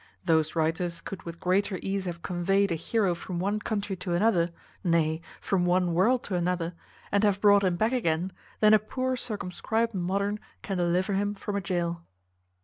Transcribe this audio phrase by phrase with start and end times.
[0.25, 4.49] Those writers could with greater ease have conveyed a heroe from one country to another,
[4.83, 6.73] nay from one world to another,
[7.11, 11.55] and have brought him back again, than a poor circumscribed modern can deliver him from
[11.55, 12.01] a jail.